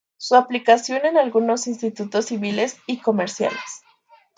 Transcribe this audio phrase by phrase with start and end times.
[0.17, 3.83] Su aplicación en algunos institutos civiles y comerciales".